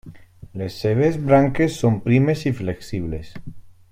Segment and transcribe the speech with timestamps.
[0.61, 3.37] Les seves branques són primes i flexibles.